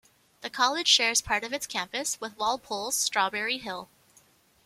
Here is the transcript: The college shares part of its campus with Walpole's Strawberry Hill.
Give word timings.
The 0.41 0.49
college 0.49 0.87
shares 0.87 1.21
part 1.21 1.43
of 1.43 1.53
its 1.53 1.67
campus 1.67 2.19
with 2.19 2.35
Walpole's 2.35 2.95
Strawberry 2.97 3.59
Hill. 3.59 3.87